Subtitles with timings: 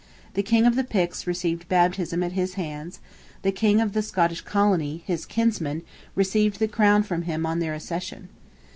[0.33, 2.99] The King of the Picts received baptism at his hands;
[3.43, 5.83] the Kings of the Scottish colony, his kinsmen,
[6.15, 8.29] received the crown from him on their accession.